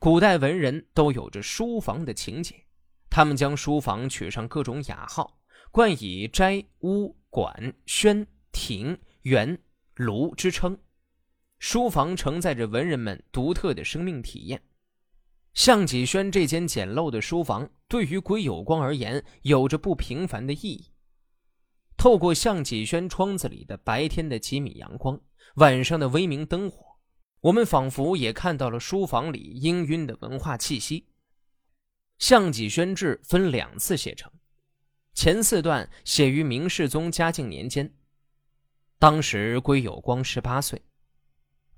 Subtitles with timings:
[0.00, 2.54] 古代文人都有着书房的情节，
[3.10, 5.40] 他们将书房取上各种雅号，
[5.72, 9.60] 冠以斋、屋、馆、轩、庭、园、
[9.96, 10.78] 庐之称。
[11.58, 14.62] 书房承载着文人们独特的生命体验。
[15.52, 20.92] 项脊轩这间简陋的书房，对于归有光而言，有着不平凡的意义。
[21.96, 25.20] 透过项脊轩窗子里的白天的几米阳光，
[25.56, 26.87] 晚上的微明灯火。
[27.40, 31.00] 我们仿佛也看到了书房里氤氲的文化气息。
[32.18, 34.30] 《项脊轩志》分两次写成，
[35.14, 37.94] 前四段写于明世宗嘉靖年间，
[38.98, 40.82] 当时归有光十八岁。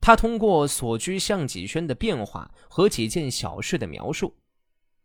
[0.00, 4.34] 他通过所居项脊轩的变化和几件小事的描述，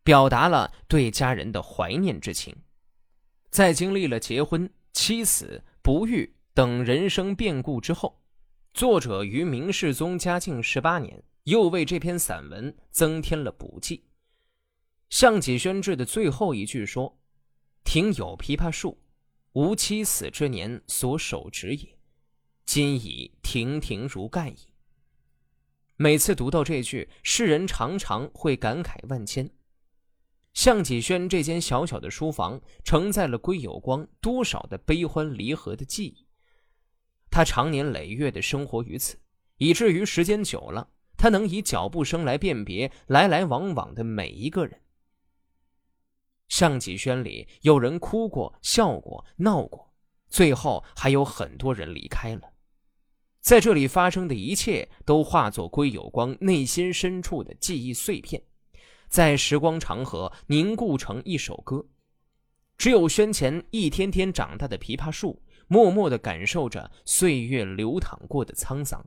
[0.04, 2.56] 表达了对家人的怀念之情。
[3.50, 8.22] 在经历了结婚、妻死、不育等人生变故之后。
[8.76, 14.00] 作者于明世宗嘉靖十八年，又为这篇散文增添了补记。
[15.10, 17.18] 《项脊轩志》的最后一句说
[17.86, 18.98] ：“庭有枇杷树，
[19.54, 21.98] 吾妻死之年所手植也，
[22.66, 24.58] 今已亭亭如盖矣。”
[25.96, 29.50] 每次读到这句，世人常常会感慨万千。
[30.54, 36.25] 项脊轩这间小小的书房，承载了归有光多少的悲欢离合的记忆。
[37.36, 39.18] 他常年累月的生活于此，
[39.58, 44.80] 以至于时间久了，他能以脚步声来辨别来来往往的每一个人。
[46.48, 49.94] 上几轩里有人哭过、笑过、闹过，
[50.30, 52.54] 最后还有很多人离开了。
[53.42, 58.42] 在这里发生的一切，都化作归有光内心深处的记忆碎片，
[59.10, 61.86] 在时光长河凝固成一首歌。
[62.78, 65.42] 只有轩前一天天长大的枇杷树。
[65.68, 69.06] 默默的感受着岁月流淌过的沧桑。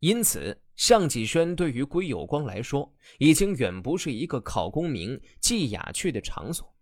[0.00, 6.72] 因此，项脊轩对于归有光来说，已经远不是一个考功名、寄雅趣的场所，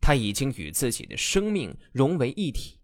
[0.00, 2.80] 他已经与自己的生命融为一体。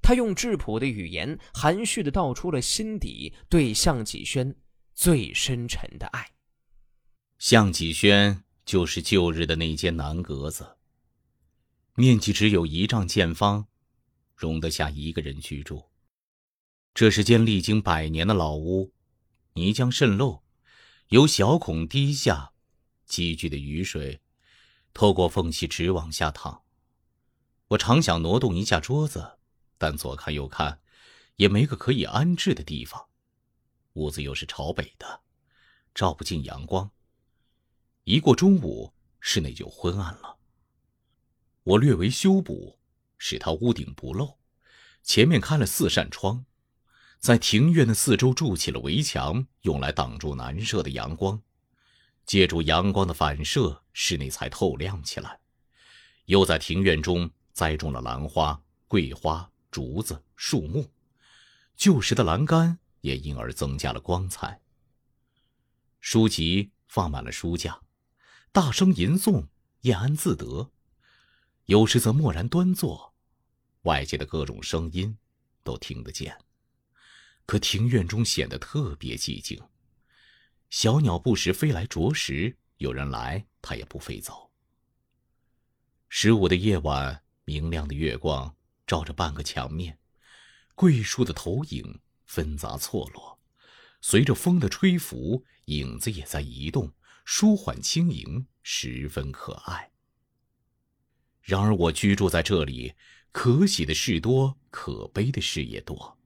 [0.00, 4.54] 他用质朴的语言，含蓄的道出了心底对项脊轩
[4.94, 6.30] 最深沉的爱。
[7.38, 10.76] 项脊轩就是旧日的那间南阁子，
[11.96, 13.66] 面积只有一丈见方。
[14.40, 15.90] 容得下一个人居住。
[16.94, 18.90] 这是间历经百年的老屋，
[19.52, 20.42] 泥浆渗漏，
[21.08, 22.52] 由小孔滴下，
[23.04, 24.22] 积聚的雨水
[24.94, 26.62] 透过缝隙直往下淌。
[27.68, 29.38] 我常想挪动一下桌子，
[29.76, 30.80] 但左看右看，
[31.36, 33.08] 也没个可以安置的地方。
[33.92, 35.20] 屋子又是朝北的，
[35.94, 36.90] 照不进阳光。
[38.04, 40.38] 一过中午，室内就昏暗了。
[41.62, 42.79] 我略为修补。
[43.20, 44.38] 使他屋顶不漏，
[45.02, 46.46] 前面开了四扇窗，
[47.18, 51.40] 在庭院的四周筑起了围墙，用来挡住南射的阳光。
[52.24, 55.38] 借助阳光的反射，室内才透亮起来。
[56.24, 60.90] 又在庭院中栽种了兰花、桂花、竹子、树木，
[61.76, 64.62] 旧时的栏杆也因而增加了光彩。
[66.00, 67.82] 书籍放满了书架，
[68.50, 69.48] 大声吟诵，
[69.82, 70.70] 晏安自得；
[71.66, 73.09] 有时则默然端坐。
[73.82, 75.16] 外界的各种声音
[75.62, 76.36] 都听得见，
[77.46, 79.62] 可庭院中显得特别寂静。
[80.68, 84.50] 小鸟不时飞来啄食，有人来，它也不飞走。
[86.08, 88.54] 十五的夜晚，明亮的月光
[88.86, 89.98] 照着半个墙面，
[90.74, 93.40] 桂树的投影纷杂错落，
[94.02, 96.92] 随着风的吹拂，影子也在移动，
[97.24, 99.90] 舒缓轻盈，十分可爱。
[101.40, 102.94] 然而，我居住在这里。
[103.32, 106.18] 可喜的事多，可悲的事也多。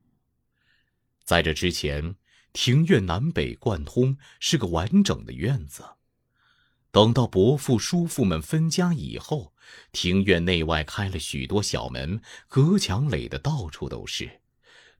[1.22, 2.16] 在这之前，
[2.52, 5.84] 庭院南北贯通，是个完整的院子。
[6.90, 9.52] 等到伯父叔父们分家以后，
[9.90, 14.40] 庭院内外开了许多小门，隔墙垒的到处都是。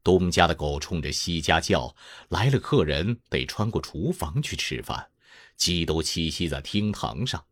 [0.03, 1.95] 东家的狗冲着西家叫，
[2.29, 5.11] 来了客人得穿过厨房去吃饭，
[5.57, 7.45] 鸡都栖息在厅堂上。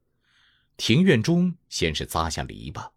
[0.76, 2.90] 庭院中先是扎下篱笆。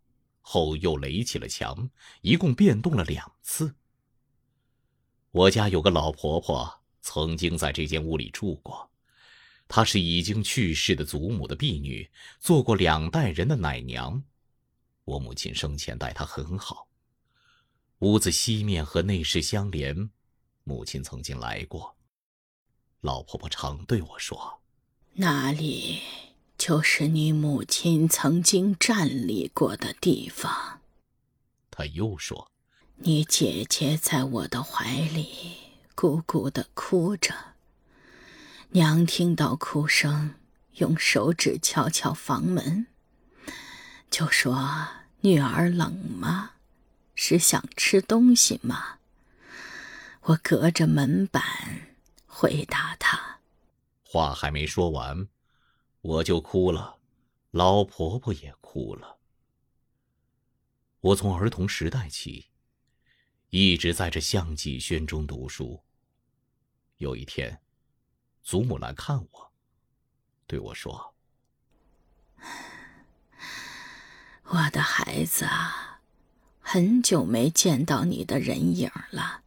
[0.48, 1.90] 后又垒起了墙，
[2.22, 3.74] 一共变动了两次。
[5.32, 8.92] 我家有个老婆婆，曾经在这间屋里住过。
[9.68, 12.08] 她是已经去世的祖母的婢女，
[12.40, 14.24] 做过两代人的奶娘。
[15.04, 16.88] 我母亲生前待她很好。
[18.00, 20.12] 屋子西面和内室相连，
[20.64, 21.98] 母亲曾经来过。
[23.02, 24.62] 老婆婆常对我说
[25.16, 26.02] ：“哪里。”
[26.68, 30.82] 就是你母亲曾经站立过的地方。
[31.70, 32.50] 他又说
[33.06, 35.58] ：“你姐姐在我的怀里
[35.96, 37.36] 咕咕的哭着，
[38.70, 40.34] 娘听到哭声，
[40.78, 42.88] 用手指敲敲房门，
[44.10, 44.88] 就说
[45.22, 46.54] ：“女儿冷吗？
[47.14, 48.98] 是想吃东西吗？”
[50.30, 51.44] 我隔着门板
[52.26, 53.38] 回答她。
[54.02, 55.28] 话还没说完，
[56.08, 57.00] 我就哭了，
[57.50, 59.18] 老婆婆也哭了。
[61.00, 62.52] 我从儿童时代起，
[63.50, 65.84] 一直在这项脊轩中读书。
[66.98, 67.60] 有一天，
[68.44, 69.52] 祖母来看我，
[70.46, 71.16] 对我说
[74.46, 76.02] ：“我的孩子啊，
[76.60, 79.42] 很久没见到你的人影了，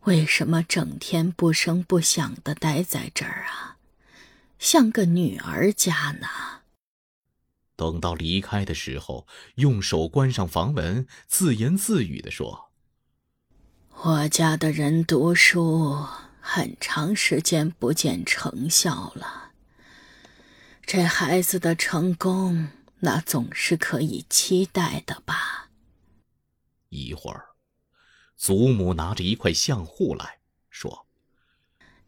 [0.00, 3.73] 为什么整天不声不响的待在这儿啊？
[4.64, 6.26] 像个女儿家呢？”
[7.76, 9.26] 等到离开的时候，
[9.56, 12.72] 用手关上房门，自言自语的说
[14.04, 16.06] ：“我家的人读书
[16.40, 19.52] 很长时间不见成效了。
[20.86, 22.68] 这孩子的成功，
[23.00, 25.68] 那总是可以期待的吧？”
[26.88, 27.48] 一会儿，
[28.34, 30.38] 祖母拿着一块相簿来
[30.70, 31.06] 说：“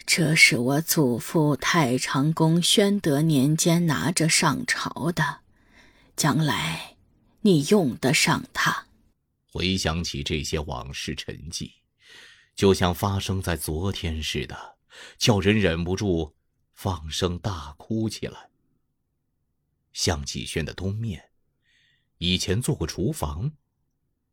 [0.07, 5.41] 这是我祖父太常公宣德年间拿着上朝的。”
[6.17, 6.97] 将来，
[7.43, 8.87] 你用得上它。
[9.53, 11.73] 回想起这些往事沉寂，
[12.55, 14.77] 就像发生在昨天似的，
[15.19, 16.35] 叫人忍不住
[16.75, 18.49] 放声大哭起来。
[19.93, 21.31] 向继轩的东面，
[22.19, 23.53] 以前做过厨房，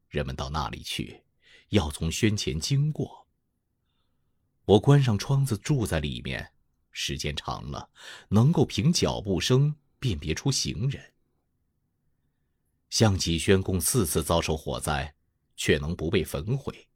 [0.07, 1.23] 人们到那里去，
[1.69, 3.22] 要从轩前经过。
[4.65, 6.53] 我关上窗子住在里面，
[6.91, 7.89] 时间长了，
[8.29, 11.13] 能够凭脚步声辨别出行人。
[12.89, 15.15] 向继轩共四次遭受火灾，
[15.57, 16.87] 却能不被焚毁，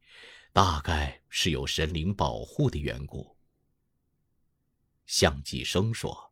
[0.53, 3.35] 大概是有神灵保护的缘故。
[5.05, 6.31] 向继生说：“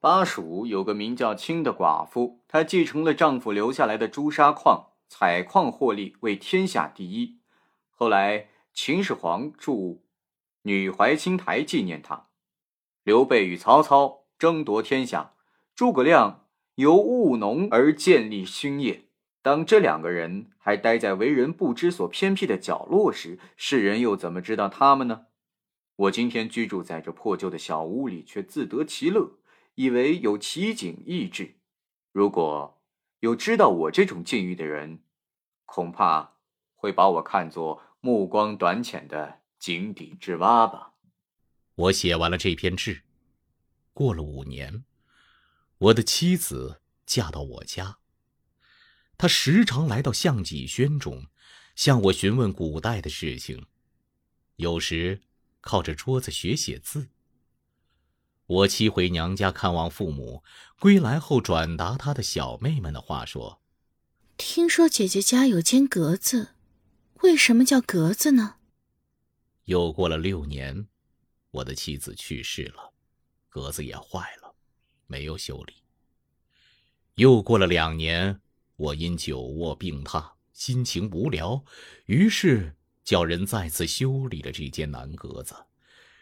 [0.00, 7.40] 巴蜀有个名叫青的寡妇，她继承了丈夫留下来的朱砂矿，采矿获利为天下第一。
[7.90, 10.04] 后来秦始皇筑
[10.66, 12.26] 女怀清台纪念她。
[13.04, 15.34] 刘备与曹操争夺天下，
[15.74, 16.42] 诸葛亮。”
[16.76, 19.04] 由务农而建立勋业。
[19.40, 25.28] 当这两个人还待在为人不知所偏僻的角落时，世人又怎么知道他们呢？
[25.96, 29.38] 我今天居住在这破旧的小屋里，却自得其乐，
[29.76, 31.54] 以为有奇景异志。
[32.12, 32.78] 如果
[33.20, 34.98] 有知道我这种境遇的人，
[35.64, 36.34] 恐怕
[36.74, 40.92] 会把我看作目光短浅的井底之蛙吧。
[41.74, 43.02] 我写完了这篇志，
[43.92, 44.84] 过了五年。
[45.78, 47.98] 我的妻子嫁到我家，
[49.18, 51.26] 她时常来到项脊轩中，
[51.74, 53.66] 向我询问古代的事情，
[54.54, 55.22] 有时
[55.60, 57.08] 靠着桌子学写字。
[58.46, 60.44] 我妻回娘家看望父母，
[60.78, 63.60] 归来后转达她的小妹们的话说
[64.38, 66.50] ：“听说姐姐家有间格子，
[67.22, 68.58] 为什么叫格子呢？”
[69.66, 70.86] 又过了六年，
[71.50, 72.92] 我的妻子去世了，
[73.48, 74.54] 格子也坏了。
[75.08, 75.74] 没有修理。
[77.16, 78.40] 又过了两年，
[78.76, 81.64] 我因久卧病榻，心情无聊，
[82.04, 85.56] 于是叫人再次修理了这间南阁子，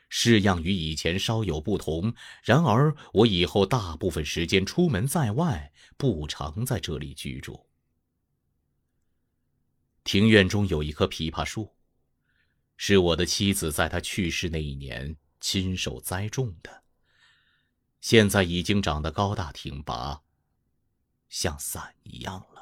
[0.09, 2.15] 式样与以前稍有不同。
[2.43, 7.67] 然而我以后大部分时间出门在外，不常在这里居住。
[10.03, 11.74] 庭院中有一棵枇杷树，
[12.77, 16.83] 是我的妻子在他去世那一年亲手栽种的。
[18.01, 20.23] 现在已经长得高大挺拔，
[21.29, 22.54] 像伞一样了。